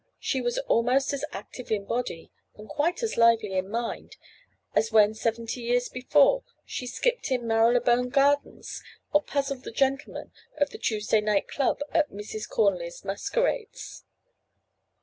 She 0.17 0.41
was 0.41 0.57
almost 0.57 1.13
as 1.13 1.23
active 1.31 1.69
in 1.69 1.85
body, 1.85 2.31
and 2.55 2.67
quite 2.67 3.03
as 3.03 3.17
lively 3.17 3.53
in 3.53 3.69
mind, 3.69 4.17
as 4.73 4.91
when 4.91 5.13
seventy 5.13 5.61
years 5.61 5.89
before 5.89 6.43
she 6.65 6.87
skipped 6.87 7.29
in 7.29 7.45
Marylebone 7.45 8.09
Gardens, 8.09 8.81
or 9.13 9.21
puzzled 9.21 9.63
the 9.63 9.69
gentlemen 9.69 10.31
of 10.57 10.71
the 10.71 10.79
Tuesday 10.79 11.21
Night 11.21 11.47
Club 11.47 11.81
at 11.91 12.09
Mrs. 12.09 12.49
Cornely's 12.49 13.05
masquerades. 13.05 14.03